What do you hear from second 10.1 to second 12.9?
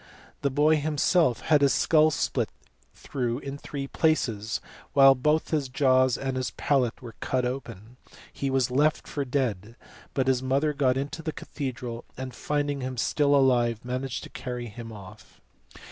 but his mother got into the cathedral, and finding